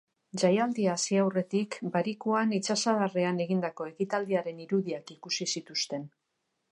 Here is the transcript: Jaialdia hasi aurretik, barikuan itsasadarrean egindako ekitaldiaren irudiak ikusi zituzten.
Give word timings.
Jaialdia 0.43 0.93
hasi 0.99 1.17
aurretik, 1.23 1.75
barikuan 1.97 2.55
itsasadarrean 2.59 3.43
egindako 3.47 3.87
ekitaldiaren 3.91 4.65
irudiak 4.65 5.15
ikusi 5.17 5.47
zituzten. 5.57 6.09